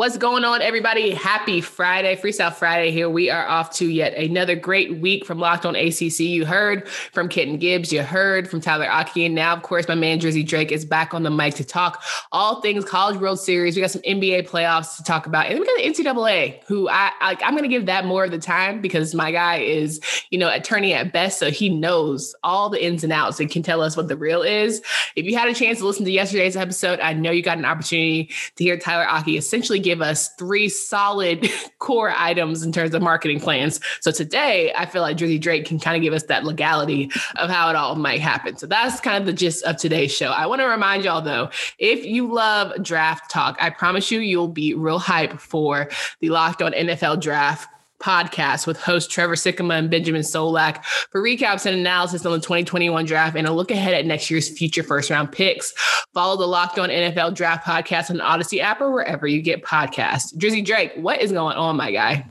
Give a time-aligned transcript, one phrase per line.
[0.00, 1.10] What's going on, everybody?
[1.10, 3.10] Happy Friday, Freestyle Friday here.
[3.10, 6.20] We are off to yet another great week from Locked On ACC.
[6.20, 9.94] You heard from Kitten Gibbs, you heard from Tyler Aki, and now, of course, my
[9.94, 13.76] man Drizzy Drake is back on the mic to talk all things College World Series.
[13.76, 17.10] We got some NBA playoffs to talk about, and we got the NCAA, who I,
[17.20, 20.38] I I'm going to give that more of the time because my guy is, you
[20.38, 23.82] know, attorney at best, so he knows all the ins and outs and can tell
[23.82, 24.80] us what the real is.
[25.14, 27.66] If you had a chance to listen to yesterday's episode, I know you got an
[27.66, 32.94] opportunity to hear Tyler Aki essentially give give us three solid core items in terms
[32.94, 33.80] of marketing plans.
[34.00, 37.50] So today, I feel like Drizzy Drake can kind of give us that legality of
[37.50, 38.56] how it all might happen.
[38.56, 40.30] So that's kind of the gist of today's show.
[40.30, 44.46] I want to remind y'all though, if you love draft talk, I promise you, you'll
[44.46, 45.88] be real hype for
[46.20, 47.68] the Locked On NFL Draft
[48.00, 53.04] podcast with host Trevor Sikkema and Benjamin Solak for recaps and analysis on the 2021
[53.04, 55.72] draft and a look ahead at next year's future first round picks.
[56.14, 59.62] Follow the Locked On NFL Draft podcast on the Audacy app or wherever you get
[59.62, 60.34] podcasts.
[60.36, 62.26] Drizzy Drake, what is going on, my guy?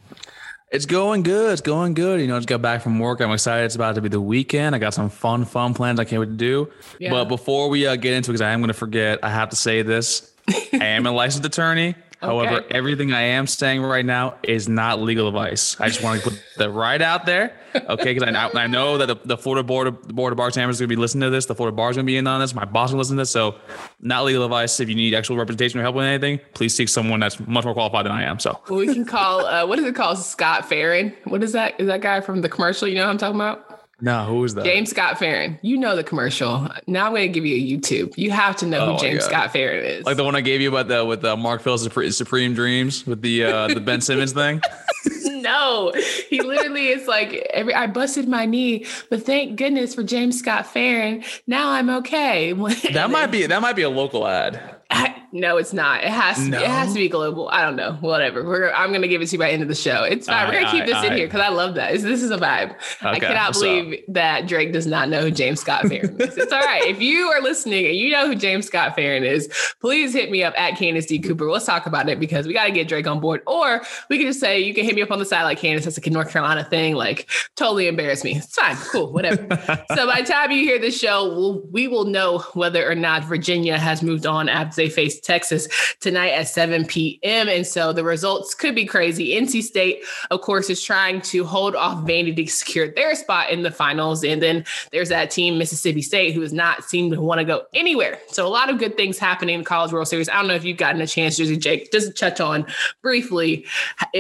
[0.71, 1.51] It's going good.
[1.51, 2.21] It's going good.
[2.21, 3.21] You know, I just got back from work.
[3.21, 3.65] I'm excited.
[3.65, 4.75] It's about to be the weekend.
[4.75, 6.69] I got some fun, fun plans I can't wait to do.
[6.99, 7.09] Yeah.
[7.09, 9.49] But before we uh, get into it, because I am going to forget, I have
[9.49, 10.31] to say this.
[10.73, 11.95] I am a licensed attorney.
[12.21, 12.75] However, okay.
[12.75, 15.79] everything I am saying right now is not legal advice.
[15.79, 18.13] I just want to put that right out there, okay?
[18.13, 20.79] Because I, I know that the, the Florida Board of the Board of Bartenders is
[20.81, 21.45] going to be listening to this.
[21.45, 22.53] The Florida Bar is going to be in on this.
[22.53, 23.31] My boss will listen to this.
[23.31, 23.55] So,
[24.01, 24.81] not legal advice.
[24.81, 27.73] If you need actual representation or help with anything, please seek someone that's much more
[27.73, 28.37] qualified than I am.
[28.39, 29.45] So, well, we can call.
[29.45, 30.17] Uh, what is it called?
[30.17, 31.15] Scott Farrin.
[31.23, 31.79] What is that?
[31.79, 32.89] Is that guy from the commercial?
[32.89, 33.68] You know what I'm talking about?
[34.01, 34.65] No, who is that?
[34.65, 35.59] James Scott Farrin.
[35.61, 36.69] You know the commercial.
[36.87, 38.17] Now I'm going to give you a YouTube.
[38.17, 40.05] You have to know oh who James Scott Farrin is.
[40.05, 43.21] Like the one I gave you about the with the Mark Phillips Supreme Dreams with
[43.21, 44.61] the uh, the Ben Simmons thing.
[45.25, 45.91] no,
[46.29, 47.73] he literally is like every.
[47.73, 51.25] I busted my knee, but thank goodness for James Scott Farrin.
[51.47, 52.53] Now I'm okay.
[52.93, 54.77] that might be that might be a local ad.
[54.89, 56.03] I, no, it's not.
[56.03, 56.49] It has to.
[56.49, 56.59] No.
[56.59, 57.49] It has to be global.
[57.49, 57.93] I don't know.
[57.99, 58.43] Whatever.
[58.43, 60.03] We're, I'm gonna give it to you by the end of the show.
[60.03, 60.47] It's fine.
[60.47, 61.93] We're gonna keep this in here because I love that.
[61.93, 62.71] It's, this is a vibe.
[62.71, 66.37] Okay, I cannot believe that Drake does not know who James Scott Farrin is.
[66.37, 66.83] It's all right.
[66.85, 69.49] If you are listening and you know who James Scott Farrin is,
[69.81, 71.49] please hit me up at Candace D Cooper.
[71.49, 73.41] Let's talk about it because we got to get Drake on board.
[73.45, 75.85] Or we can just say you can hit me up on the side like Candace.
[75.85, 76.95] That's a North Carolina thing.
[76.95, 78.37] Like totally embarrass me.
[78.37, 78.75] It's fine.
[78.75, 79.11] Cool.
[79.11, 79.47] Whatever.
[79.95, 83.23] so by the time you hear this show, we'll, we will know whether or not
[83.25, 85.67] Virginia has moved on after they face Texas
[85.99, 87.47] tonight at 7 p.m.
[87.47, 89.39] And so the results could be crazy.
[89.39, 93.63] NC State, of course, is trying to hold off Vandy to secure their spot in
[93.63, 94.23] the finals.
[94.23, 97.63] And then there's that team, Mississippi State, who has not seemed to want to go
[97.73, 98.19] anywhere.
[98.27, 100.29] So a lot of good things happening in the College World Series.
[100.29, 102.65] I don't know if you've gotten a chance, Drizzy Drake, just touch on
[103.01, 103.65] briefly.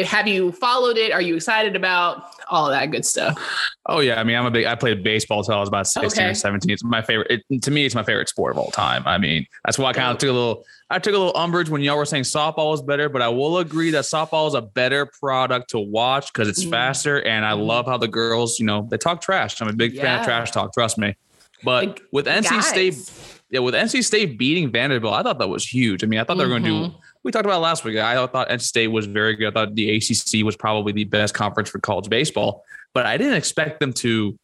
[0.05, 1.11] Have you followed it?
[1.11, 3.37] Are you excited about all that good stuff?
[3.85, 4.65] Oh yeah, I mean, I'm a big.
[4.65, 6.31] I played baseball until I was about 16 okay.
[6.31, 6.71] or 17.
[6.71, 7.43] It's my favorite.
[7.49, 9.03] It, to me, it's my favorite sport of all time.
[9.05, 10.65] I mean, that's why I kind of took a little.
[10.89, 13.59] I took a little umbrage when y'all were saying softball was better, but I will
[13.59, 16.71] agree that softball is a better product to watch because it's mm.
[16.71, 17.65] faster, and I mm.
[17.65, 19.61] love how the girls, you know, they talk trash.
[19.61, 20.01] I'm a big yeah.
[20.01, 20.73] fan of trash talk.
[20.73, 21.15] Trust me.
[21.63, 22.67] But like, with NC guys.
[22.67, 26.03] State, yeah, with NC State beating Vanderbilt, I thought that was huge.
[26.03, 26.39] I mean, I thought mm-hmm.
[26.39, 26.95] they were going to do.
[27.23, 27.97] We talked about last week.
[27.97, 29.49] I thought NC State was very good.
[29.49, 32.63] I thought the ACC was probably the best conference for college baseball,
[32.93, 34.37] but I didn't expect them to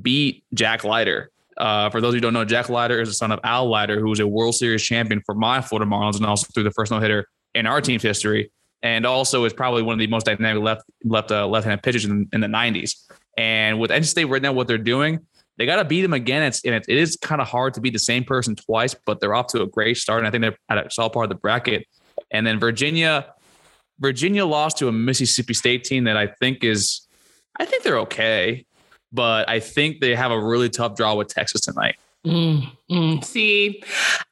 [0.00, 1.30] beat Jack Leiter.
[1.56, 4.08] Uh, for those who don't know, Jack Leiter is the son of Al Leiter, who
[4.08, 6.98] was a World Series champion for my Florida Marlins and also threw the first no
[6.98, 8.50] hitter in our team's history,
[8.82, 12.06] and also is probably one of the most dynamic left left uh, left handed pitchers
[12.06, 13.06] in, in, the '90s.
[13.36, 15.20] And with NC State right now, what they're doing,
[15.58, 16.42] they got to beat them again.
[16.42, 19.20] It's and it, it is kind of hard to beat the same person twice, but
[19.20, 21.28] they're off to a great start, and I think they're at a solid part of
[21.28, 21.86] the bracket.
[22.30, 23.34] And then Virginia,
[23.98, 27.06] Virginia lost to a Mississippi State team that I think is,
[27.58, 28.66] I think they're okay
[29.14, 31.94] but I think they have a really tough draw with Texas tonight.
[32.24, 33.24] Mm, mm.
[33.24, 33.82] See,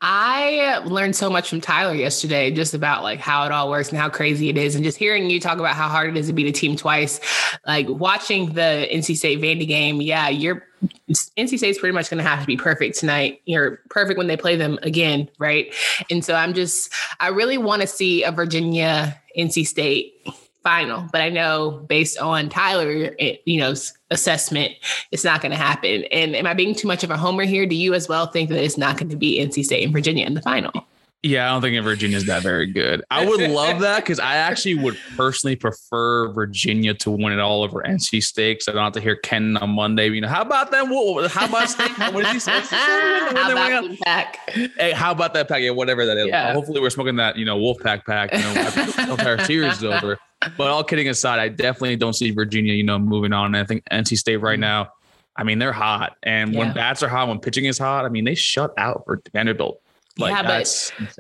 [0.01, 3.99] I learned so much from Tyler yesterday just about like how it all works and
[3.99, 4.75] how crazy it is.
[4.75, 7.21] And just hearing you talk about how hard it is to beat a team twice,
[7.67, 10.01] like watching the NC State Vandy game.
[10.01, 10.65] Yeah, you're
[11.11, 13.43] NC State's pretty much going to have to be perfect tonight.
[13.45, 15.73] You're perfect when they play them again, right?
[16.11, 20.15] And so I'm just, I really want to see a Virginia NC State
[20.63, 21.07] final.
[21.13, 23.75] But I know based on Tyler, it, you know,
[24.11, 24.73] assessment,
[25.11, 26.05] it's not going to happen.
[26.13, 27.67] And am I being too much of a homer here?
[27.67, 30.27] Do you as well think that it's not going to be NC State and Virginia
[30.27, 30.87] in the final?
[31.25, 33.05] Yeah, I don't think Virginia's that very good.
[33.09, 37.63] I would love that because I actually would personally prefer Virginia to win it all
[37.63, 38.65] over NC State.
[38.65, 40.09] So I don't have to hear Ken on Monday.
[40.09, 40.87] You know, how about them?
[40.87, 41.97] How about State?
[42.13, 42.59] What did he say?
[42.61, 44.51] how about the pack?
[44.51, 45.63] Hey, how about that pack?
[45.63, 46.27] Yeah, whatever that is.
[46.27, 46.53] Yeah.
[46.53, 47.37] Hopefully, we're smoking that.
[47.37, 48.33] You know, Wolfpack pack.
[48.33, 48.41] You
[49.07, 50.19] know, our series is over.
[50.57, 52.75] But all kidding aside, I definitely don't see Virginia.
[52.75, 53.47] You know, moving on.
[53.47, 54.63] And I think NC State right mm.
[54.63, 54.93] now.
[55.35, 56.59] I mean, they're hot, and yeah.
[56.59, 59.81] when bats are hot, when pitching is hot, I mean, they shut out for Vanderbilt.
[60.19, 60.65] Like, yeah, but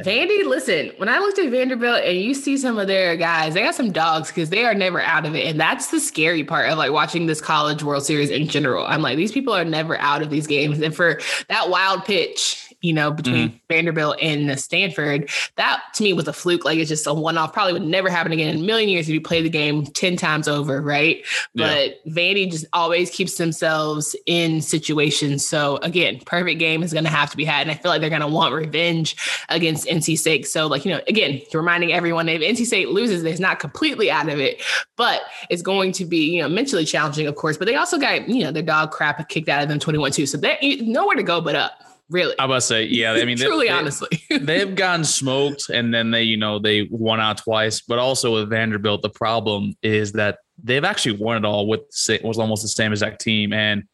[0.04, 3.62] Vandy, listen, when I looked at Vanderbilt and you see some of their guys, they
[3.62, 5.46] got some dogs because they are never out of it.
[5.46, 8.84] And that's the scary part of like watching this college World Series in general.
[8.84, 10.78] I'm like, these people are never out of these games.
[10.80, 13.56] And for that wild pitch you know, between mm-hmm.
[13.68, 16.64] Vanderbilt and Stanford, that to me was a fluke.
[16.64, 17.52] Like it's just a one off.
[17.52, 20.16] Probably would never happen again in a million years if you play the game 10
[20.16, 21.24] times over, right?
[21.54, 22.12] But yeah.
[22.12, 25.46] Vandy just always keeps themselves in situations.
[25.46, 27.62] So again, perfect game is going to have to be had.
[27.62, 29.16] And I feel like they're going to want revenge
[29.48, 30.48] against NC State.
[30.48, 34.28] So, like, you know, again, reminding everyone if NC State loses, it's not completely out
[34.28, 34.60] of it,
[34.96, 37.56] but it's going to be, you know, mentally challenging, of course.
[37.56, 40.26] But they also got, you know, their dog crap kicked out of them 21 2.
[40.26, 41.72] So they're nowhere to go but up.
[42.10, 42.34] Really?
[42.38, 43.12] I must say, yeah.
[43.12, 47.20] I mean, truly, they, honestly, they've gotten smoked, and then they, you know, they won
[47.20, 47.80] out twice.
[47.80, 51.80] But also with Vanderbilt, the problem is that they've actually won it all with
[52.22, 53.52] was almost the same exact team.
[53.52, 53.84] And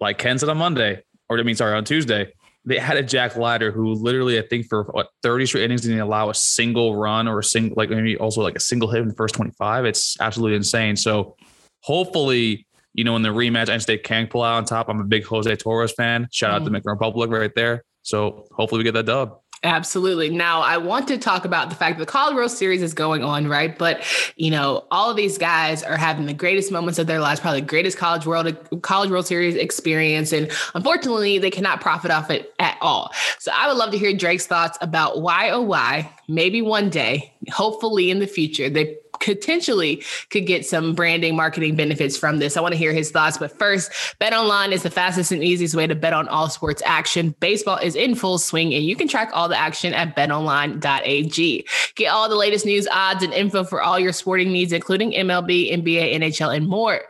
[0.00, 2.32] like Ken said on Monday, or I mean, sorry, on Tuesday,
[2.64, 6.00] they had a Jack Leiter who literally, I think, for what thirty straight innings didn't
[6.00, 9.08] allow a single run or a single, like maybe also like a single hit in
[9.08, 9.84] the first twenty five.
[9.84, 10.96] It's absolutely insane.
[10.96, 11.36] So
[11.80, 14.88] hopefully you know, in the rematch, NC State can pull out on top.
[14.88, 16.28] I'm a big Jose Torres fan.
[16.30, 16.54] Shout mm.
[16.54, 16.64] out to.
[16.66, 17.84] Dominican Republic right there.
[18.02, 19.38] So hopefully we get that dub.
[19.64, 20.28] Absolutely.
[20.28, 23.22] Now, I want to talk about the fact that the College World Series is going
[23.22, 23.78] on, right?
[23.78, 24.02] But
[24.34, 27.60] you know, all of these guys are having the greatest moments of their lives, probably
[27.60, 32.52] the greatest College World College World Series experience, and unfortunately, they cannot profit off it
[32.58, 33.12] at all.
[33.38, 37.32] So, I would love to hear Drake's thoughts about why, oh, why, maybe one day,
[37.52, 42.56] hopefully in the future, they potentially could get some branding marketing benefits from this.
[42.56, 43.38] I want to hear his thoughts.
[43.38, 46.82] But first, Bet Online is the fastest and easiest way to bet on all sports
[46.84, 47.34] action.
[47.40, 51.66] Baseball is in full swing, and you can track all the action at betonline.ag.
[51.94, 55.72] Get all the latest news, odds, and info for all your sporting needs, including MLB,
[55.72, 57.02] NBA, NHL, and more.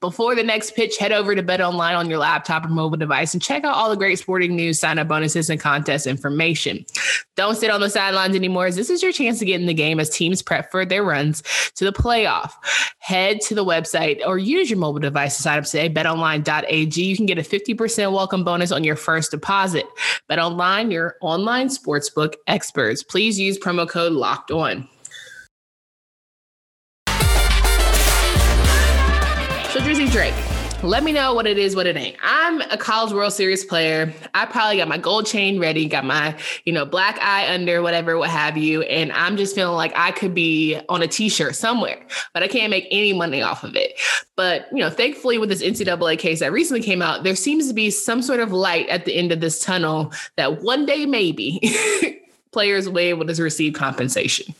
[0.00, 3.34] Before the next pitch, head over to Bet Online on your laptop or mobile device
[3.34, 6.84] and check out all the great sporting news, sign up bonuses, and contest information.
[7.36, 8.70] Don't sit on the sidelines anymore.
[8.70, 11.42] This is your chance to get in the game as teams prep for their runs
[11.76, 12.52] to the playoff.
[12.98, 15.88] Head to the website or use your mobile device to sign up today.
[15.88, 17.02] BetOnline.ag.
[17.02, 19.86] You can get a 50% welcome bonus on your first deposit.
[20.28, 23.02] BetOnline, your online sportsbook experts.
[23.02, 24.86] Please use promo code Locked On.
[29.70, 30.34] So, Drizzy Drake.
[30.82, 32.16] Let me know what it is, what it ain't.
[32.22, 34.12] I'm a college World Series player.
[34.34, 36.36] I probably got my gold chain ready, got my,
[36.66, 38.82] you know, black eye under, whatever, what have you.
[38.82, 41.98] And I'm just feeling like I could be on a t-shirt somewhere,
[42.34, 43.98] but I can't make any money off of it.
[44.36, 47.74] But, you know, thankfully with this NCAA case that recently came out, there seems to
[47.74, 51.60] be some sort of light at the end of this tunnel that one day maybe
[52.52, 54.54] players will be able to receive compensation.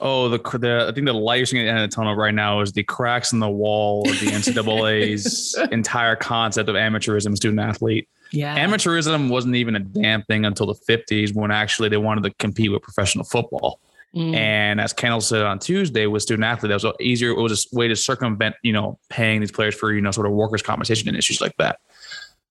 [0.00, 2.14] Oh, the, the I think the light you're seeing at the end of the tunnel
[2.14, 7.34] right now is the cracks in the wall of the NCAA's entire concept of amateurism,
[7.36, 8.08] student athlete.
[8.30, 8.64] Yeah.
[8.64, 12.70] Amateurism wasn't even a damn thing until the 50s when actually they wanted to compete
[12.70, 13.80] with professional football.
[14.14, 14.36] Mm.
[14.36, 17.30] And as Kendall said on Tuesday with student athlete, that was easier.
[17.30, 20.26] It was a way to circumvent, you know, paying these players for, you know, sort
[20.26, 21.80] of workers' compensation and issues like that.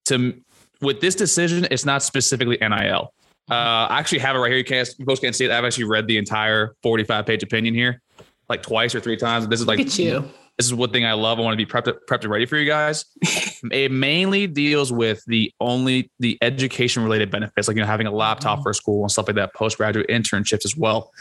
[0.06, 0.38] To
[0.80, 3.12] with this decision, it's not specifically NIL.
[3.50, 4.58] Uh, I actually have it right here.
[4.58, 5.50] You can't, folks can't see it.
[5.50, 8.02] I've actually read the entire 45 page opinion here,
[8.48, 9.46] like twice or three times.
[9.48, 10.28] This is like, Look you.
[10.58, 11.38] This is one thing I love.
[11.38, 13.04] I want to be prepped, prepped and ready for you guys.
[13.70, 18.10] it mainly deals with the only the education related benefits, like you know having a
[18.10, 18.64] laptop mm-hmm.
[18.64, 21.12] for school and stuff like that, postgraduate internships as well.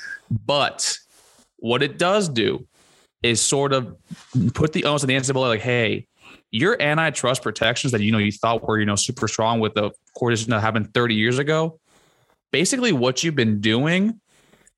[0.47, 0.97] But
[1.57, 2.65] what it does do
[3.21, 3.95] is sort of
[4.55, 6.07] put the onus on the NCAA, like, hey,
[6.49, 9.91] your antitrust protections that you know you thought were you know super strong with the
[10.15, 11.79] court decision that happened 30 years ago
[12.51, 14.19] basically what you've been doing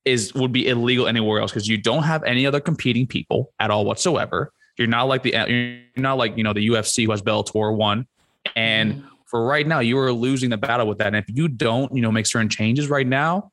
[0.05, 3.69] is would be illegal anywhere else because you don't have any other competing people at
[3.71, 4.51] all whatsoever.
[4.77, 8.07] You're not like the you're not like you know the UFC who has Bellator one,
[8.55, 9.07] and mm-hmm.
[9.25, 11.07] for right now you are losing the battle with that.
[11.07, 13.51] And if you don't you know make certain changes right now,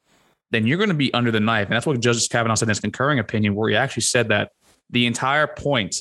[0.52, 1.66] then you're going to be under the knife.
[1.66, 4.52] And that's what Justice Kavanaugh said in his concurring opinion, where he actually said that
[4.90, 6.00] the entire point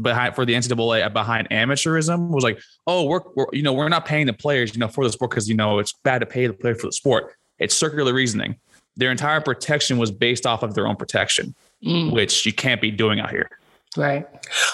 [0.00, 4.06] behind for the NCAA behind amateurism was like, oh, we're, we're you know we're not
[4.06, 6.46] paying the players you know for the sport because you know it's bad to pay
[6.46, 7.34] the player for the sport.
[7.62, 8.56] It's circular reasoning.
[8.96, 11.54] Their entire protection was based off of their own protection,
[11.84, 12.12] mm.
[12.12, 13.48] which you can't be doing out here.
[13.96, 14.26] Right.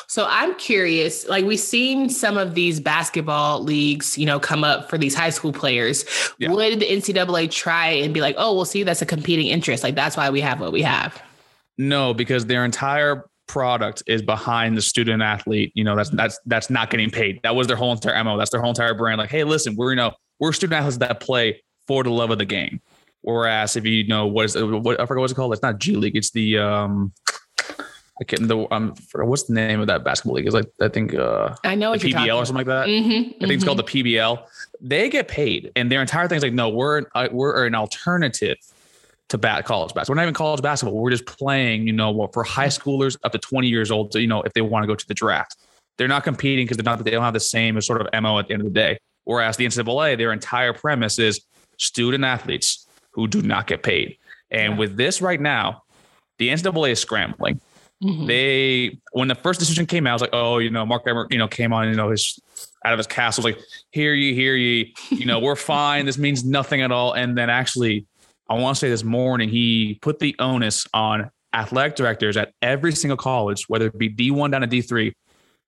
[0.06, 4.88] So I'm curious, like we've seen some of these basketball leagues, you know, come up
[4.88, 6.04] for these high school players.
[6.38, 6.50] Yeah.
[6.50, 9.82] Would the NCAA try and be like, oh, we'll see that's a competing interest?
[9.82, 11.20] Like that's why we have what we have.
[11.78, 15.72] No, because their entire product is behind the student athlete.
[15.74, 17.40] You know, that's that's that's not getting paid.
[17.42, 18.36] That was their whole entire mo.
[18.38, 19.18] That's their whole entire brand.
[19.18, 22.38] Like, hey, listen, we're you know we're student athletes that play for the love of
[22.38, 22.80] the game.
[23.22, 25.52] Whereas if you know what is what I forgot what's it called.
[25.52, 26.16] It's not G League.
[26.16, 27.12] It's the um
[28.20, 30.46] I can't the um what's the name of that basketball league?
[30.46, 32.86] Is like I think uh I know the PBL or something like that.
[32.86, 33.50] Mm-hmm, I think mm-hmm.
[33.50, 34.46] it's called the PBL.
[34.80, 38.58] They get paid, and their entire thing is like, no, we're uh, we're an alternative
[39.28, 40.14] to bat college basketball.
[40.14, 40.98] We're not even college basketball.
[40.98, 44.12] We're just playing, you know, for high schoolers up to 20 years old.
[44.12, 45.56] To, you know, if they want to go to the draft,
[45.98, 47.04] they're not competing because they're not.
[47.04, 48.98] They don't have the same sort of mo at the end of the day.
[49.24, 51.42] Whereas the NCAA, their entire premise is
[51.78, 54.18] student athletes who do not get paid.
[54.50, 55.82] And with this right now,
[56.38, 57.60] the NCAA is scrambling.
[58.02, 58.26] Mm-hmm.
[58.26, 61.32] They when the first decision came out, I was like, oh, you know, Mark Emmert,
[61.32, 62.38] you know, came on, you know, his
[62.84, 66.06] out of his castle, was like, hear ye, hear ye, you know, we're fine.
[66.06, 67.14] This means nothing at all.
[67.14, 68.06] And then actually,
[68.48, 72.92] I want to say this morning, he put the onus on athletic directors at every
[72.92, 75.12] single college, whether it be D1 down to D3.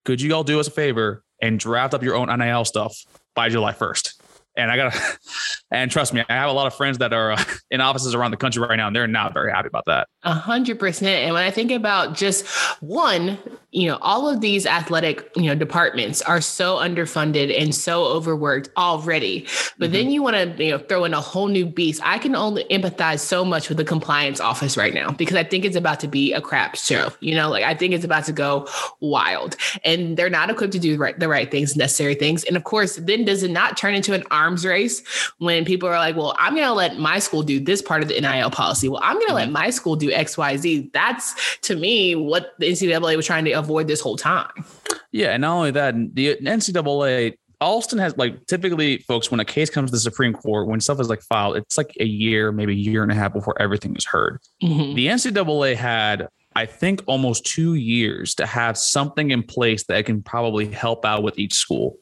[0.04, 2.96] Could you all do us a favor and draft up your own NIL stuff
[3.34, 4.19] by July 1st?
[4.57, 5.19] And I got to,
[5.71, 8.30] and trust me, I have a lot of friends that are uh, in offices around
[8.30, 10.09] the country right now, and they're not very happy about that.
[10.23, 11.25] A hundred percent.
[11.25, 12.47] And when I think about just
[12.80, 13.38] one,
[13.73, 18.69] you know, all of these athletic, you know, departments are so underfunded and so overworked
[18.76, 19.47] already.
[19.78, 19.92] But mm-hmm.
[19.92, 22.00] then you want to, you know, throw in a whole new beast.
[22.04, 25.64] I can only empathize so much with the compliance office right now because I think
[25.64, 27.12] it's about to be a crap show.
[27.21, 28.66] You know, like I think it's about to go
[29.00, 32.45] wild, and they're not equipped to do the right, the right things, necessary things.
[32.45, 35.02] And of course, then does it not turn into an arms race
[35.38, 38.09] when people are like, "Well, I'm going to let my school do this part of
[38.09, 38.88] the NIL policy.
[38.88, 39.37] Well, I'm going to mm-hmm.
[39.37, 40.92] let my school do XYZ.
[40.92, 44.64] That's to me what the NCAA was trying to avoid this whole time.
[45.12, 49.71] Yeah, and not only that, the NCAA Alston has like typically, folks, when a case
[49.71, 52.73] comes to the Supreme Court, when stuff is like filed, it's like a year, maybe
[52.73, 54.40] a year and a half before everything is heard.
[54.62, 54.95] Mm-hmm.
[54.95, 60.23] The NCAA had, I think, almost two years to have something in place that can
[60.23, 61.97] probably help out with each school.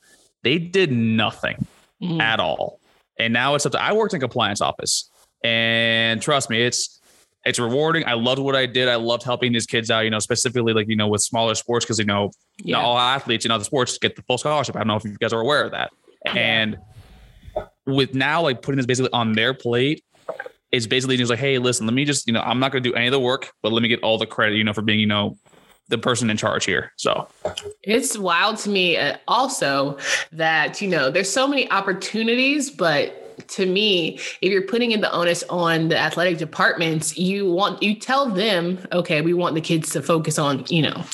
[0.45, 1.67] They did nothing
[2.03, 2.21] mm-hmm.
[2.21, 2.81] at all.
[3.19, 5.11] And now it's up to I worked in compliance office.
[5.45, 7.01] And trust me, it's
[7.45, 8.05] it's rewarding.
[8.07, 8.89] I loved what I did.
[8.89, 11.85] I loved helping these kids out, you know, specifically like, you know, with smaller sports,
[11.85, 12.31] because, you know,
[12.63, 12.77] yeah.
[12.77, 14.77] not all athletes in other sports get the full scholarship.
[14.77, 15.91] I don't know if you guys are aware of that.
[16.27, 16.33] Yeah.
[16.33, 16.79] And
[17.87, 20.05] with now, like putting this basically on their plate,
[20.73, 22.91] it's basically just like, hey, listen, let me just, you know, I'm not going to
[22.91, 24.83] do any of the work, but let me get all the credit, you know, for
[24.83, 25.39] being, you know,
[25.89, 26.93] the person in charge here.
[26.97, 27.29] So
[27.83, 29.99] it's wild to me uh, also
[30.33, 35.11] that, you know, there's so many opportunities, but to me, if you're putting in the
[35.13, 39.91] onus on the athletic departments, you want you tell them, okay, we want the kids
[39.91, 41.05] to focus on, you know,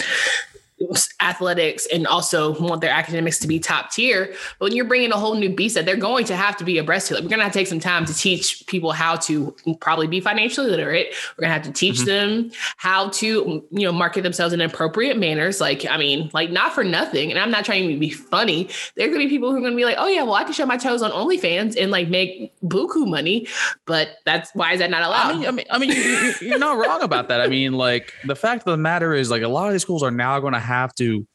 [1.20, 4.34] athletics and also want their academics to be top tier.
[4.58, 6.78] But when you're bringing a whole new beast that they're going to have to be
[6.78, 9.16] abreast to, like, we're going to have to take some time to teach people how
[9.16, 11.14] to probably be financially literate.
[11.36, 12.06] We're going to have to teach mm-hmm.
[12.06, 15.60] them how to, you know, market themselves in appropriate manners.
[15.60, 17.30] Like, I mean, like not for nothing.
[17.30, 18.68] And I'm not trying to be funny.
[18.96, 20.34] There are going to be people who are going to be like, oh yeah, well,
[20.34, 23.46] I can show my toes on OnlyFans and like make buku money.
[23.86, 25.32] But that's why is that not allowed?
[25.32, 27.40] I mean, I mean, I mean you, you're not wrong about that.
[27.40, 30.02] I mean, like the fact of the matter is like a lot of these schools
[30.02, 31.26] are now going to have to.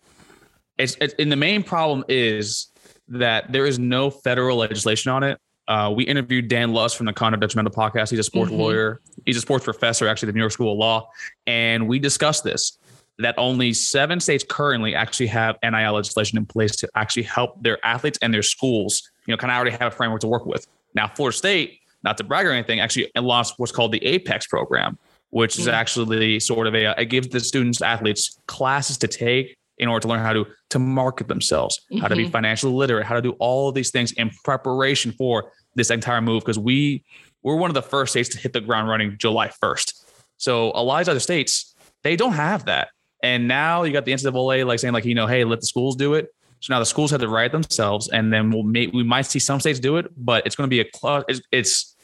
[0.78, 2.68] It's, it's and the main problem is
[3.10, 5.40] that there is no federal legislation on it.
[5.68, 8.10] Uh, we interviewed Dan Lust from the Conduct Detrimental podcast.
[8.10, 8.60] He's a sports mm-hmm.
[8.60, 9.02] lawyer.
[9.26, 11.10] He's a sports professor, actually, at the New York School of Law,
[11.46, 12.78] and we discussed this.
[13.20, 17.78] That only seven states currently actually have NIL legislation in place to actually help their
[17.86, 19.12] athletes and their schools.
[19.28, 20.66] You know, kind of already have a framework to work with.
[20.96, 24.98] Now, Florida State, not to brag or anything, actually launched what's called the Apex program,
[25.32, 29.88] which is actually sort of a it gives the students athletes classes to take in
[29.88, 32.02] order to learn how to to market themselves, mm-hmm.
[32.02, 32.32] how to be mm-hmm.
[32.32, 36.44] financially literate, how to do all of these things in preparation for this entire move
[36.44, 37.04] because we
[37.44, 40.04] we're one of the first states to hit the ground running July 1st.
[40.38, 42.90] So a lot of other states they don't have that.
[43.22, 45.96] And now you got the NCAA like saying like you know hey let the schools
[45.96, 46.34] do it.
[46.62, 49.40] So now the schools have to write themselves, and then we'll may, we might see
[49.40, 50.86] some states do it, but it's going to be a
[51.30, 51.96] it's, it's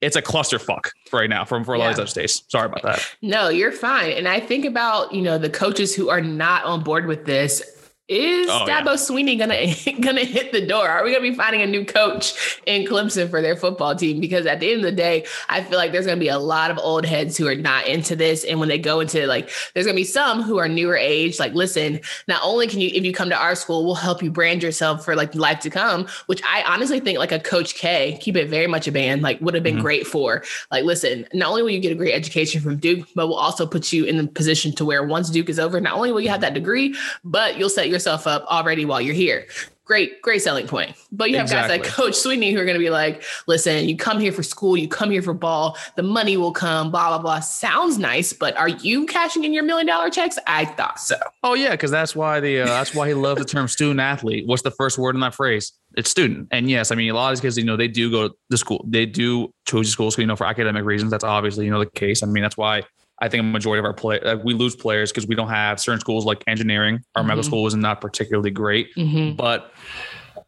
[0.00, 2.42] it's a clusterfuck right now from for a lot of those states.
[2.48, 3.06] Sorry about that.
[3.22, 4.12] No, you're fine.
[4.12, 7.62] And I think about, you know, the coaches who are not on board with this
[8.08, 8.92] Is oh, Dabo yeah.
[8.92, 10.88] Swinney gonna gonna hit the door?
[10.88, 14.20] Are we gonna be finding a new coach in Clemson for their football team?
[14.20, 16.70] Because at the end of the day, I feel like there's gonna be a lot
[16.70, 19.86] of old heads who are not into this, and when they go into like, there's
[19.86, 21.40] gonna be some who are newer age.
[21.40, 21.98] Like, listen,
[22.28, 25.04] not only can you, if you come to our school, we'll help you brand yourself
[25.04, 26.06] for like life to come.
[26.26, 29.40] Which I honestly think like a Coach K, keep it very much a band, like
[29.40, 29.82] would have been mm-hmm.
[29.82, 30.44] great for.
[30.70, 33.66] Like, listen, not only will you get a great education from Duke, but we'll also
[33.66, 36.28] put you in the position to where once Duke is over, not only will you
[36.28, 36.94] have that degree,
[37.24, 39.46] but you'll set yourself up already while you're here.
[39.86, 40.96] Great, great selling point.
[41.12, 41.78] But you have exactly.
[41.78, 44.42] guys like Coach Swinney who are going to be like, listen, you come here for
[44.42, 47.38] school, you come here for ball, the money will come, blah, blah, blah.
[47.38, 50.40] Sounds nice, but are you cashing in your million dollar checks?
[50.48, 51.14] I thought so.
[51.44, 54.44] Oh, yeah, because that's why the uh, that's why he loves the term student athlete.
[54.48, 55.72] What's the first word in that phrase?
[55.96, 56.48] It's student.
[56.50, 58.34] And yes, I mean, a lot of these kids, you know, they do go to
[58.50, 58.84] the school.
[58.88, 61.12] They do choose school, so, you know, for academic reasons.
[61.12, 62.24] That's obviously, you know, the case.
[62.24, 62.82] I mean, that's why
[63.20, 65.80] I think a majority of our play uh, we lose players because we don't have
[65.80, 67.02] certain schools like engineering.
[67.14, 67.28] Our mm-hmm.
[67.28, 69.36] medical school is not particularly great, mm-hmm.
[69.36, 69.72] but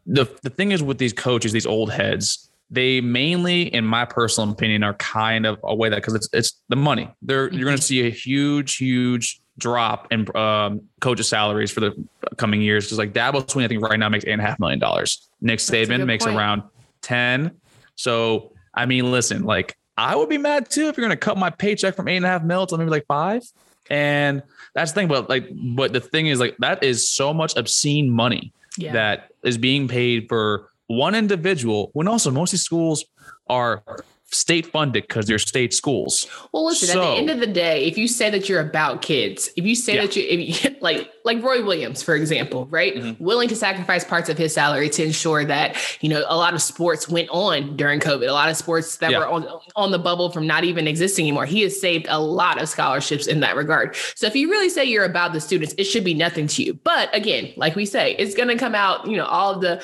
[0.05, 4.51] the the thing is with these coaches, these old heads, they mainly, in my personal
[4.51, 7.09] opinion, are kind of away that because it's it's the money.
[7.21, 7.57] They're mm-hmm.
[7.57, 12.07] you're going to see a huge, huge drop in um, coaches' salaries for the
[12.37, 12.85] coming years.
[12.85, 15.29] Because like Dabo Swinney, I think right now makes eight and a half million dollars.
[15.41, 16.37] Nick Saban makes point.
[16.37, 16.63] around
[17.01, 17.57] ten.
[17.95, 21.37] So I mean, listen, like I would be mad too if you're going to cut
[21.37, 23.43] my paycheck from eight and a half mil to maybe like five.
[23.89, 27.55] And that's the thing, but like, but the thing is like that is so much
[27.57, 28.93] obscene money yeah.
[28.93, 33.05] that is being paid for one individual when also most of these schools
[33.47, 33.83] are
[34.31, 36.27] state funded because they're state schools.
[36.51, 39.01] Well, listen, so, at the end of the day, if you say that you're about
[39.01, 40.01] kids, if you say yeah.
[40.01, 42.95] that you, if you like, like Roy Williams, for example, right?
[42.95, 43.23] Mm-hmm.
[43.23, 46.61] Willing to sacrifice parts of his salary to ensure that, you know, a lot of
[46.61, 49.19] sports went on during COVID, a lot of sports that yeah.
[49.19, 51.45] were on, on the bubble from not even existing anymore.
[51.45, 53.95] He has saved a lot of scholarships in that regard.
[54.15, 56.73] So if you really say you're about the students, it should be nothing to you.
[56.73, 59.83] But again, like we say, it's going to come out, you know, all of the,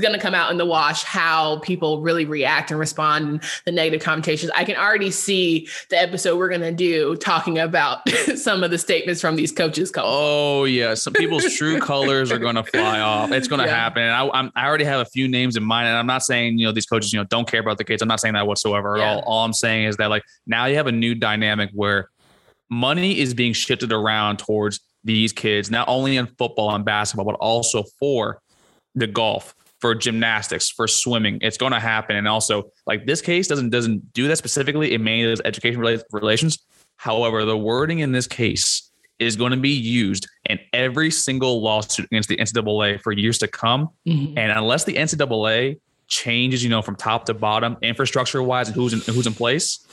[0.00, 3.72] going to come out in the wash how people really react and respond and the
[3.72, 4.52] negative connotations.
[4.54, 8.78] I can already see the episode we're going to do talking about some of the
[8.78, 9.92] statements from these coaches.
[9.96, 13.32] Oh, yeah some people's true colors are going to fly off.
[13.32, 13.74] It's going to yeah.
[13.74, 14.02] happen.
[14.02, 16.58] And I, I'm, I already have a few names in mind, and I'm not saying
[16.58, 18.02] you know these coaches you know don't care about the kids.
[18.02, 19.14] I'm not saying that whatsoever at yeah.
[19.14, 19.20] all.
[19.20, 22.10] All I'm saying is that like now you have a new dynamic where
[22.70, 27.36] money is being shifted around towards these kids, not only in football and basketball, but
[27.36, 28.40] also for
[28.94, 31.38] the golf, for gymnastics, for swimming.
[31.42, 32.16] It's going to happen.
[32.16, 34.92] And also, like this case doesn't doesn't do that specifically.
[34.92, 36.58] It mainly does education related relations.
[36.96, 42.06] However, the wording in this case is going to be used in every single lawsuit
[42.06, 43.90] against the NCAA for years to come.
[44.06, 44.38] Mm-hmm.
[44.38, 48.92] And unless the NCAA changes, you know, from top to bottom, infrastructure wise, and who's
[48.92, 49.84] in, who's in place,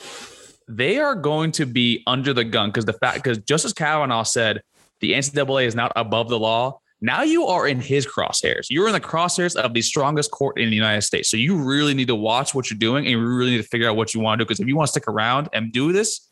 [0.68, 4.62] they are going to be under the gun because the fact because Justice Kavanaugh said
[5.00, 6.80] the NCAA is not above the law.
[7.00, 8.66] Now you are in his crosshairs.
[8.70, 11.28] You're in the crosshairs of the strongest court in the United States.
[11.28, 13.90] So you really need to watch what you're doing and you really need to figure
[13.90, 14.46] out what you want to do.
[14.46, 16.30] Because if you want to stick around and do this,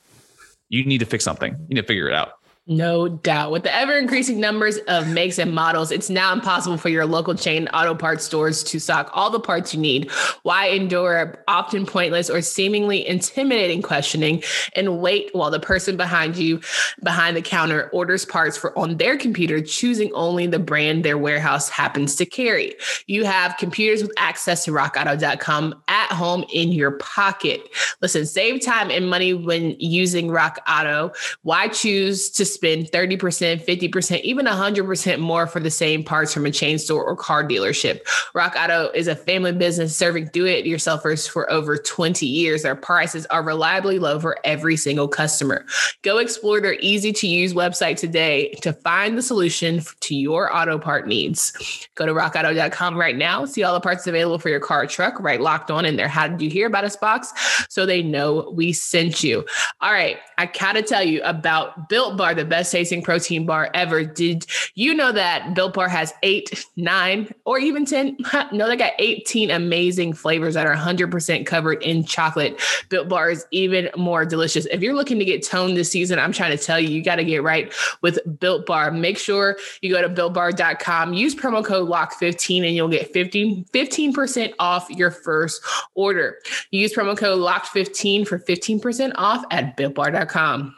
[0.71, 1.53] you need to fix something.
[1.69, 2.33] You need to figure it out.
[2.77, 3.51] No doubt.
[3.51, 7.35] With the ever increasing numbers of makes and models, it's now impossible for your local
[7.35, 10.11] chain auto parts stores to stock all the parts you need.
[10.43, 14.43] Why endure often pointless or seemingly intimidating questioning
[14.75, 16.61] and wait while the person behind you,
[17.03, 21.69] behind the counter, orders parts for on their computer, choosing only the brand their warehouse
[21.69, 22.75] happens to carry?
[23.07, 27.69] You have computers with access to rockauto.com at home in your pocket.
[28.01, 31.13] Listen, save time and money when using Rock Auto.
[31.43, 36.51] Why choose to spend 30%, 50%, even 100% more for the same parts from a
[36.53, 38.03] chain store or car dealership.
[38.35, 42.63] Rock Auto is a family business serving do it yourselfers for over 20 years.
[42.63, 45.67] Their prices are reliably low for every single customer.
[46.03, 50.79] Go explore their easy to use website today to find the solution to your auto
[50.79, 51.89] part needs.
[51.97, 55.19] Go to rockauto.com right now, see all the parts available for your car or truck,
[55.19, 56.07] right locked on in there.
[56.07, 57.33] How did you hear about us box?
[57.69, 59.45] So they know we sent you.
[59.81, 64.05] All right, I gotta tell you about Built Bar, the best tasting protein bar ever.
[64.05, 68.17] Did you know that Built Bar has eight, nine, or even 10?
[68.53, 72.61] no, they got 18 amazing flavors that are 100% covered in chocolate.
[72.89, 74.67] Built Bar is even more delicious.
[74.67, 77.17] If you're looking to get toned this season, I'm trying to tell you, you got
[77.17, 78.91] to get right with Built Bar.
[78.91, 84.55] Make sure you go to builtbar.com, use promo code LOCK15, and you'll get 15, 15%
[84.59, 85.63] off your first
[85.95, 86.39] order.
[86.73, 90.75] Use promo code LOCK15 for 15% off at builtbar.com.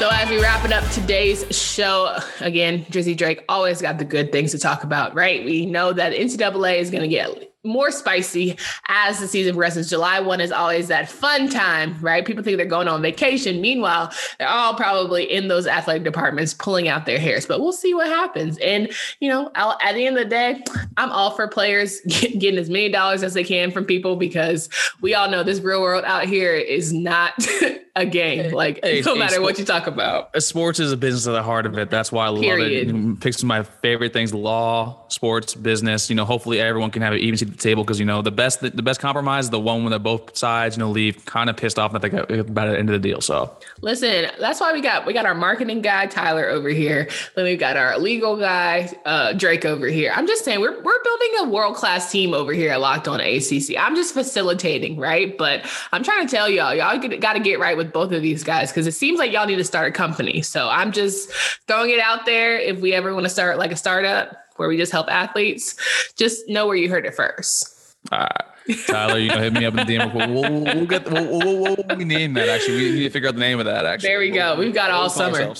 [0.00, 4.32] So as we wrap it up today's show, again, Drizzy Drake always got the good
[4.32, 5.44] things to talk about, right?
[5.44, 8.56] We know that NCAA is going to get more spicy
[8.88, 9.90] as the season progresses.
[9.90, 12.24] July 1 is always that fun time, right?
[12.24, 13.60] People think they're going on vacation.
[13.60, 17.92] Meanwhile, they're all probably in those athletic departments pulling out their hairs, but we'll see
[17.92, 18.56] what happens.
[18.58, 20.64] And, you know, I'll, at the end of the day,
[20.96, 24.70] I'm all for players getting as many dollars as they can from people because
[25.02, 27.34] we all know this real world out here is not
[28.00, 28.52] a game.
[28.52, 30.42] Like, hey, no hey, matter what you talk about.
[30.42, 31.90] Sports is a business at the heart of it.
[31.90, 32.92] That's why I Period.
[32.92, 33.20] love it.
[33.20, 36.10] Picks my favorite things law, sports, business.
[36.10, 38.22] You know, hopefully everyone can have an even seat at the table because you know
[38.22, 41.24] the best the, the best compromise is the one when both sides you know leave
[41.24, 43.20] kind of pissed off that they got about the end of the deal.
[43.20, 47.08] So listen, that's why we got we got our marketing guy Tyler over here.
[47.34, 50.12] Then we've got our legal guy uh, Drake over here.
[50.14, 53.20] I'm just saying we're we're building a world class team over here at Locked On
[53.20, 53.76] ACC.
[53.78, 55.36] I'm just facilitating, right?
[55.36, 58.44] But I'm trying to tell y'all, y'all got to get right with both of these
[58.44, 60.42] guys because it seems like y'all need to start a company.
[60.42, 61.30] So I'm just
[61.66, 62.58] throwing it out there.
[62.58, 65.76] If we ever want to start like a startup where we just help athletes,
[66.16, 67.96] just know where you heard it first.
[68.12, 68.49] All right.
[68.86, 70.14] Tyler, you know, hit me up in the DM.
[70.14, 72.48] We'll, we'll, we'll get we'll, we'll, we'll, we name that.
[72.48, 73.86] Actually, we need to figure out the name of that.
[73.86, 74.56] Actually, there we go.
[74.56, 75.54] We've got all summer.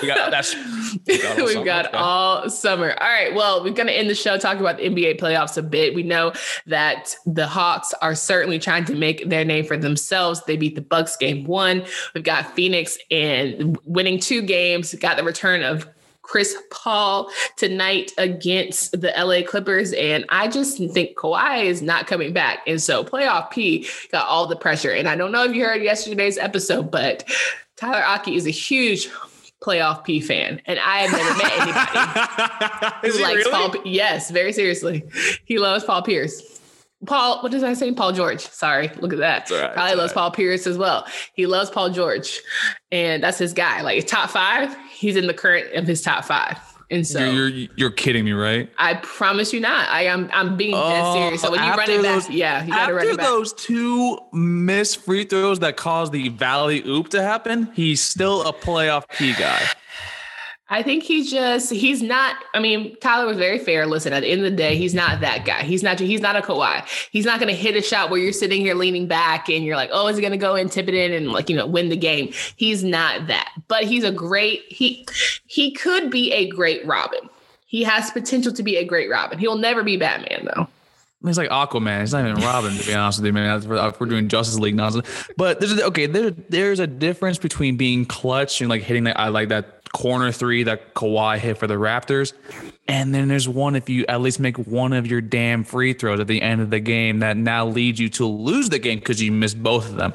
[0.00, 0.54] we got that's.
[1.06, 1.64] We've got all, we've summer.
[1.64, 2.90] Got all summer.
[3.00, 3.34] All right.
[3.34, 5.94] Well, we're going to end the show talking about the NBA playoffs a bit.
[5.94, 6.34] We know
[6.66, 10.42] that the Hawks are certainly trying to make their name for themselves.
[10.44, 11.84] They beat the Bucks game one.
[12.14, 14.94] We've got Phoenix and winning two games.
[14.94, 15.88] Got the return of
[16.32, 19.92] Chris Paul tonight against the LA Clippers.
[19.92, 22.60] And I just think Kawhi is not coming back.
[22.66, 24.92] And so playoff P got all the pressure.
[24.92, 27.30] And I don't know if you heard yesterday's episode, but
[27.76, 29.10] Tyler Aki is a huge
[29.60, 31.52] playoff P fan, and I have never met
[33.02, 33.50] anybody who likes really?
[33.50, 33.74] Paul.
[33.84, 35.04] Yes, very seriously,
[35.44, 36.51] he loves Paul Pierce.
[37.06, 37.92] Paul, what did I say?
[37.92, 38.40] Paul George.
[38.40, 39.50] Sorry, look at that.
[39.50, 40.14] Right, Probably loves right.
[40.14, 41.06] Paul Pierce as well.
[41.34, 42.40] He loves Paul George,
[42.90, 43.82] and that's his guy.
[43.82, 46.58] Like top five, he's in the current of his top five.
[46.92, 48.70] And so you're you're, you're kidding me, right?
[48.78, 49.88] I promise you not.
[49.88, 51.40] I am I'm being dead oh, serious.
[51.40, 53.24] So when you run it back, yeah, you gotta run it back.
[53.24, 58.42] After those two missed free throws that caused the valley oop to happen, he's still
[58.42, 59.62] a playoff P guy.
[60.72, 62.34] I think he just he's not.
[62.54, 63.86] I mean, Tyler was very fair.
[63.86, 65.64] Listen, at the end of the day, he's not that guy.
[65.64, 66.00] He's not.
[66.00, 66.82] He's not a Kawhi.
[67.10, 69.76] He's not going to hit a shot where you're sitting here leaning back and you're
[69.76, 71.66] like, oh, is he going to go and tip it in and like you know
[71.66, 72.32] win the game?
[72.56, 73.52] He's not that.
[73.68, 74.62] But he's a great.
[74.68, 75.06] He
[75.46, 77.28] he could be a great Robin.
[77.66, 79.38] He has potential to be a great Robin.
[79.38, 80.68] He'll never be Batman though.
[81.22, 82.00] He's like Aquaman.
[82.00, 83.62] He's not even Robin, to be honest with you, man.
[83.62, 85.06] If We're doing Justice League nonsense.
[85.36, 86.06] But there's okay.
[86.06, 89.20] There, there's a difference between being clutch and like hitting that.
[89.20, 92.32] I like that corner three that Kawhi hit for the Raptors.
[92.88, 96.20] And then there's one if you at least make one of your damn free throws
[96.20, 99.22] at the end of the game that now leads you to lose the game because
[99.22, 100.14] you missed both of them.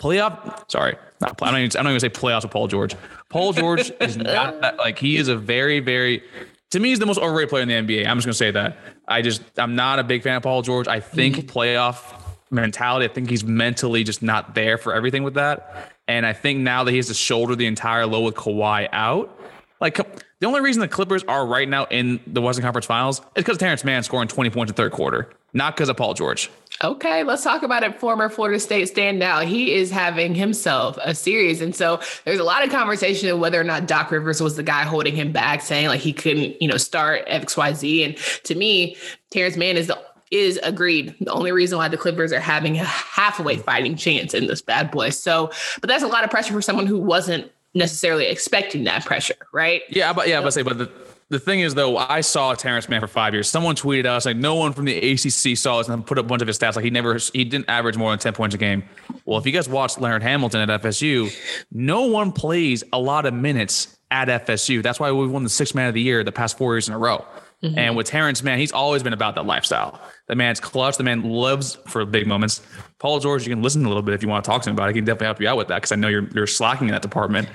[0.00, 2.96] Playoff, sorry, not play, I don't even, I don't even say playoffs with Paul George.
[3.28, 6.22] Paul George is not that like he is a very very
[6.70, 8.06] to me he's the most overrated player in the NBA.
[8.06, 8.76] I'm just gonna say that.
[9.06, 10.88] I just I'm not a big fan of Paul George.
[10.88, 11.58] I think mm-hmm.
[11.58, 13.08] playoff mentality.
[13.08, 15.93] I think he's mentally just not there for everything with that.
[16.06, 19.38] And I think now that he has to shoulder the entire load with Kawhi out,
[19.80, 19.96] like
[20.40, 23.58] the only reason the Clippers are right now in the Western Conference Finals is because
[23.58, 26.50] Terance Mann scoring 20 points in third quarter, not because of Paul George.
[26.82, 28.00] Okay, let's talk about it.
[28.00, 29.46] Former Florida State standout.
[29.46, 31.60] He is having himself a series.
[31.60, 34.62] And so there's a lot of conversation of whether or not Doc Rivers was the
[34.62, 38.04] guy holding him back, saying like he couldn't, you know, start XYZ.
[38.04, 38.96] And to me,
[39.30, 39.98] Terance Mann is the
[40.34, 41.14] is agreed.
[41.20, 43.64] The only reason why the Clippers are having a halfway mm.
[43.64, 45.10] fighting chance in this bad boy.
[45.10, 49.36] So, but that's a lot of pressure for someone who wasn't necessarily expecting that pressure,
[49.52, 49.82] right?
[49.88, 50.90] Yeah, but yeah, so, but say, but the
[51.30, 53.48] the thing is though, I saw Terance Mann for five years.
[53.48, 56.28] Someone tweeted us like no one from the ACC saw us and put up a
[56.28, 56.76] bunch of his stats.
[56.76, 58.84] Like he never, he didn't average more than ten points a game.
[59.24, 61.34] Well, if you guys watched Leonard Hamilton at FSU,
[61.72, 64.82] no one plays a lot of minutes at FSU.
[64.82, 66.94] That's why we won the sixth man of the year the past four years in
[66.94, 67.24] a row.
[67.64, 67.78] Mm-hmm.
[67.78, 69.98] And with Terance man, he's always been about that lifestyle.
[70.28, 70.98] The man's clutch.
[70.98, 72.60] The man loves for big moments.
[72.98, 74.76] Paul George, you can listen a little bit if you want to talk to him
[74.76, 74.94] about it.
[74.94, 76.92] He can definitely help you out with that because I know you're you're slacking in
[76.92, 77.48] that department.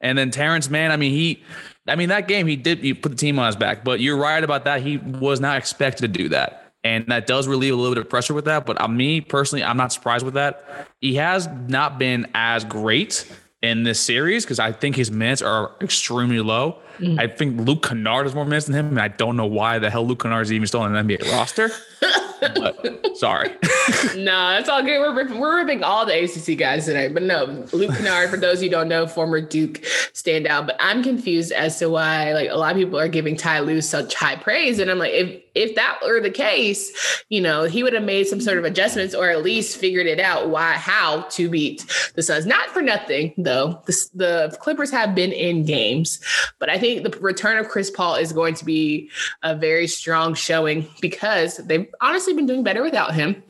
[0.00, 1.42] And then Terance man, I mean, he,
[1.88, 4.16] I mean, that game he did he put the team on his back, but you're
[4.16, 4.80] right about that.
[4.82, 6.72] He was not expected to do that.
[6.84, 8.64] And that does relieve a little bit of pressure with that.
[8.64, 10.88] But uh, me personally, I'm not surprised with that.
[11.00, 13.26] He has not been as great
[13.62, 16.78] in this series because I think his minutes are extremely low.
[16.98, 17.18] Mm.
[17.18, 19.90] I think Luke Kennard is more minutes than him, and I don't know why the
[19.90, 21.70] hell Luke Kennard is even still on an NBA roster.
[22.40, 23.48] but, sorry.
[24.16, 24.98] no, it's all good.
[25.00, 27.14] We're ripping, we're ripping all the ACC guys tonight.
[27.14, 30.66] But no, Luke Kennard, for those you don't know, former Duke standout.
[30.66, 33.80] But I'm confused as to why like a lot of people are giving Ty Lue
[33.80, 34.78] such high praise.
[34.78, 38.28] And I'm like, if if that were the case, you know, he would have made
[38.28, 42.22] some sort of adjustments or at least figured it out why how to beat the
[42.22, 42.46] Suns.
[42.46, 43.82] Not for nothing though.
[43.86, 46.20] The, the Clippers have been in games,
[46.58, 49.10] but I think the return of Chris Paul is going to be
[49.42, 53.42] a very strong showing because they've honestly honestly been doing better without him.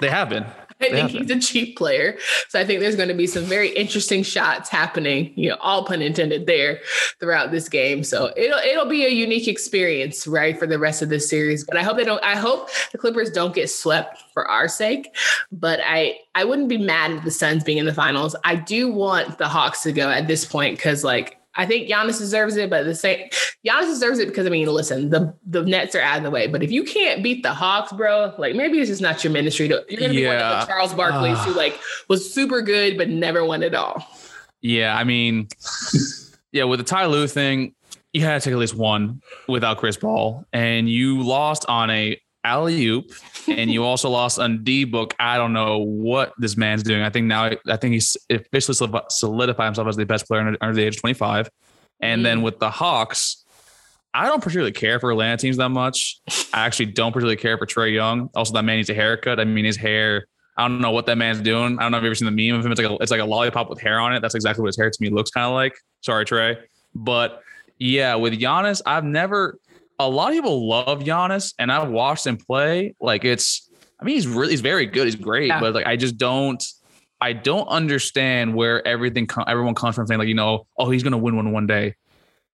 [0.00, 0.44] They have been.
[0.80, 2.18] I think he's a cheap player.
[2.48, 5.84] So I think there's going to be some very interesting shots happening, you know, all
[5.84, 6.80] pun intended there
[7.20, 8.02] throughout this game.
[8.02, 11.62] So it'll it'll be a unique experience, right, for the rest of this series.
[11.64, 15.14] But I hope they don't I hope the Clippers don't get swept for our sake.
[15.52, 18.34] But I I wouldn't be mad at the Suns being in the finals.
[18.42, 22.18] I do want the Hawks to go at this point because like I think Giannis
[22.18, 23.28] deserves it, but the same
[23.66, 26.46] Giannis deserves it because I mean, listen, the the Nets are out of the way.
[26.46, 29.68] But if you can't beat the Hawks, bro, like maybe it's just not your ministry.
[29.68, 30.28] To, you're gonna be yeah.
[30.28, 33.74] one of the Charles Barkley's uh, who like was super good but never won it
[33.74, 34.06] all.
[34.62, 35.48] Yeah, I mean,
[36.52, 37.74] yeah, with the Ty Lue thing,
[38.12, 42.20] you had to take at least one without Chris Paul, and you lost on a
[42.44, 43.10] alley oop,
[43.48, 45.14] and you also lost on D book.
[45.18, 47.02] I don't know what this man's doing.
[47.02, 50.74] I think now, I think he's officially solidified himself as the best player under, under
[50.74, 51.50] the age of 25.
[52.00, 52.24] And mm.
[52.24, 53.44] then with the Hawks,
[54.14, 56.20] I don't particularly care for Atlanta teams that much.
[56.52, 58.28] I actually don't particularly care for Trae Young.
[58.34, 59.40] Also, that man needs a haircut.
[59.40, 60.26] I mean, his hair.
[60.54, 61.78] I don't know what that man's doing.
[61.78, 62.72] I don't know if you've ever seen the meme of him.
[62.72, 64.20] It's like a, it's like a lollipop with hair on it.
[64.20, 65.72] That's exactly what his hair to me looks kind of like.
[66.02, 66.58] Sorry, Trae,
[66.94, 67.42] But
[67.78, 69.58] yeah, with Giannis, I've never
[70.06, 72.94] a lot of people love Giannis, and I've watched him play.
[73.00, 75.06] Like it's, I mean, he's really, he's very good.
[75.06, 75.60] He's great, yeah.
[75.60, 76.62] but like I just don't,
[77.20, 81.18] I don't understand where everything, everyone comes from saying like, you know, oh, he's gonna
[81.18, 81.96] win one one day.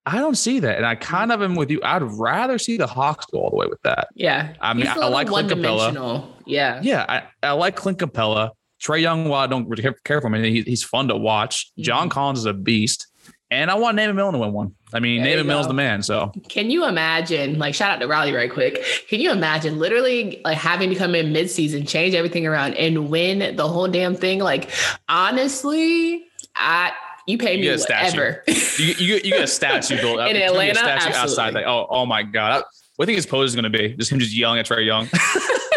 [0.07, 1.81] I don't see that, and I kind of am with you.
[1.83, 4.09] I'd rather see the Hawks go all the way with that.
[4.15, 6.27] Yeah, I mean, I, like Clint Capela.
[6.47, 8.53] Yeah, yeah, I, I like Clint Capela.
[8.83, 11.67] Trae Young, while I don't really care for him, he, he's fun to watch.
[11.73, 11.83] Mm-hmm.
[11.83, 13.08] John Collins is a beast.
[13.51, 14.75] And I want Nate McMillan to win one.
[14.93, 16.03] I mean, there Nate McMillan's the man.
[16.03, 18.85] So can you imagine, like shout out to Riley right quick.
[19.09, 23.57] Can you imagine literally like having to come in midseason, change everything around and win
[23.57, 24.41] the whole damn thing?
[24.41, 24.71] Like
[25.09, 26.93] honestly, I
[27.27, 28.43] you pay me you whatever.
[28.47, 30.79] you, you, you get a statue built up in Atlanta.
[30.79, 31.55] statue outside.
[31.55, 32.65] Like, oh, oh my God.
[32.97, 33.95] What do you think his pose is going to be?
[33.95, 35.09] Just him just yelling at Trae Young.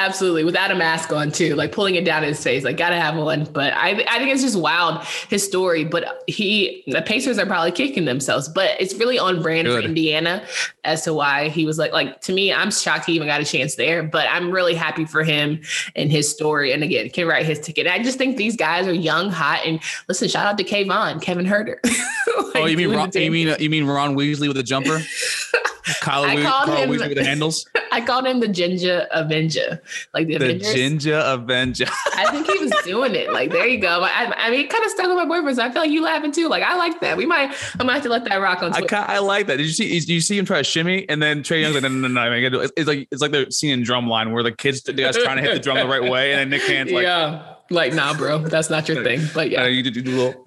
[0.00, 2.64] absolutely without a mask on too, like pulling it down his face.
[2.64, 3.44] Like gotta have one.
[3.44, 5.84] But I I think it's just wild his story.
[5.84, 8.48] But he the Pacers are probably kicking themselves.
[8.48, 9.82] But it's really on brand Good.
[9.82, 10.44] for Indiana
[10.84, 13.44] as to why he was like like to me, I'm shocked he even got a
[13.44, 14.02] chance there.
[14.02, 15.60] But I'm really happy for him
[15.94, 16.72] and his story.
[16.72, 17.86] And again, can write his ticket.
[17.86, 20.28] I just think these guys are young, hot, and listen.
[20.28, 21.76] Shout out to Kayvon, Kevin Huerter.
[21.84, 25.00] like oh, you mean Ron, you mean uh, you mean Ron Weasley with a jumper?
[26.00, 27.66] Kyle, I called Carl him, Weasley with the handles.
[27.92, 29.82] I called him the Ginger Avenger,
[30.14, 31.86] like the, the Ginger Avenger.
[32.14, 33.32] I think he was doing it.
[33.32, 34.02] Like there you go.
[34.02, 35.56] I, I mean, it kind of stuck with my boyfriend.
[35.56, 36.48] So I feel like you laughing too.
[36.48, 37.16] Like I like that.
[37.16, 38.72] We might, I might have to let that rock on.
[38.72, 38.96] Twitter.
[38.96, 39.56] I, I like that.
[39.56, 39.88] Did you see?
[39.88, 41.08] Did you see him try to shimmy?
[41.08, 42.60] And then Trae Young's like, no, no, no, no.
[42.60, 45.36] It's, it's like it's like the scene in Drumline where the kids the guys trying
[45.36, 48.14] to hit the drum the right way, and then Nick Cannon's like, yeah, like nah,
[48.14, 49.20] bro, that's not your thing.
[49.34, 50.44] But yeah, uh, you do, do little.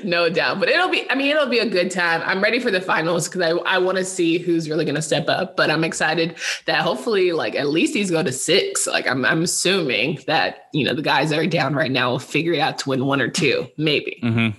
[0.04, 0.60] no doubt.
[0.60, 2.22] But it'll be, I mean, it'll be a good time.
[2.24, 5.02] I'm ready for the finals because I, I want to see who's really going to
[5.02, 5.56] step up.
[5.56, 6.36] But I'm excited
[6.66, 8.86] that hopefully, like, at least he's go to six.
[8.86, 12.18] Like, I'm, I'm assuming that, you know, the guys that are down right now will
[12.18, 14.20] figure it out to win one or two, maybe.
[14.22, 14.58] Mm-hmm.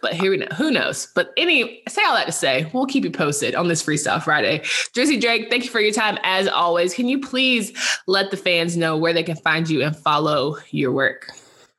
[0.00, 1.08] But here we know, who knows?
[1.14, 4.58] But any, say all that to say, we'll keep you posted on this Freestyle Friday.
[4.60, 6.92] Drizzy Drake, thank you for your time as always.
[6.92, 7.72] Can you please
[8.06, 11.30] let the fans know where they can find you and follow your work?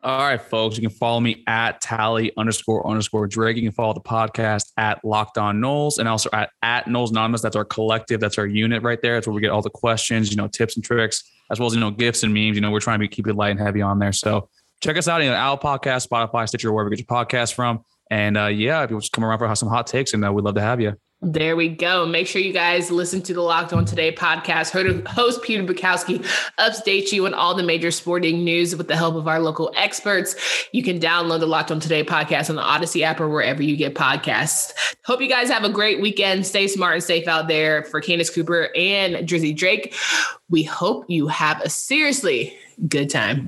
[0.03, 0.75] All right, folks.
[0.75, 3.55] You can follow me at tally underscore underscore Drake.
[3.55, 7.41] You can follow the podcast at Locked On Noles and also at, at Noles Anonymous.
[7.41, 8.19] That's our collective.
[8.19, 9.13] That's our unit right there.
[9.13, 11.73] That's where we get all the questions, you know, tips and tricks, as well as,
[11.73, 12.55] you know, gifts and memes.
[12.55, 14.11] You know, we're trying to keep it light and heavy on there.
[14.11, 14.49] So
[14.81, 17.53] check us out in you know, Apple Podcast, Spotify, Stitcher, wherever you get your podcast
[17.53, 17.85] from.
[18.11, 20.43] And uh, yeah, if you just come around for some hot takes, and uh, we'd
[20.43, 20.97] love to have you.
[21.25, 22.05] There we go.
[22.05, 24.71] Make sure you guys listen to the Locked On Today podcast.
[25.07, 26.19] Host Peter Bukowski
[26.59, 30.35] updates you on all the major sporting news with the help of our local experts.
[30.73, 33.77] You can download the Locked On Today podcast on the Audacy app or wherever you
[33.77, 34.73] get podcasts.
[35.05, 36.45] Hope you guys have a great weekend.
[36.45, 39.95] Stay smart and safe out there for Candace Cooper and Drizzy Drake.
[40.49, 42.57] We hope you have a seriously
[42.89, 43.47] good time.